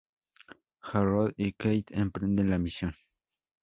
Jarrod 0.81 1.33
y 1.37 1.53
Kate 1.53 1.93
emprenden 1.95 2.49
la 2.49 2.57
misión. 2.57 2.95